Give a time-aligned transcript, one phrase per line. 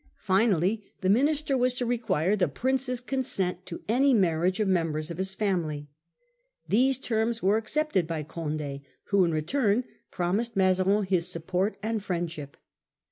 [0.23, 5.19] Finally the minister was to require the Prince's consent to any marriage of members of
[5.19, 5.89] his family.
[6.67, 12.57] These terms were accepted by Condd, who in return promised Mazarin his support and friendship.